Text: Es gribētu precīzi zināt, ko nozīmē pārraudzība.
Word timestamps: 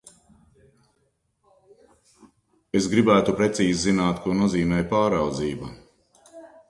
Es 2.79 2.87
gribētu 2.95 3.35
precīzi 3.43 3.77
zināt, 3.83 4.25
ko 4.25 4.35
nozīmē 4.41 4.81
pārraudzība. 4.95 5.71